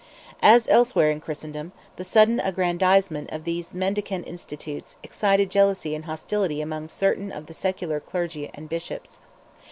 As 0.41 0.67
elsewhere 0.67 1.11
in 1.11 1.19
Christendom, 1.19 1.73
the 1.95 2.03
sudden 2.03 2.39
aggrandizement 2.39 3.29
of 3.29 3.43
these 3.43 3.71
mendicant 3.75 4.25
institutes 4.27 4.95
excited 5.03 5.51
jealousy 5.51 5.93
and 5.93 6.05
hostility 6.05 6.59
among 6.59 6.89
certain 6.89 7.31
of 7.31 7.45
the 7.45 7.53
secular 7.53 7.99
clergy 7.99 8.49
and 8.55 8.67
Bishops. 8.67 9.21